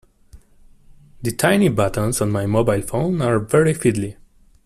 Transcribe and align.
The 1.21 1.31
tiny 1.33 1.69
buttons 1.69 2.21
on 2.21 2.31
my 2.31 2.47
mobile 2.47 2.81
phone 2.81 3.21
are 3.21 3.37
very 3.37 3.75
fiddly 3.75 4.17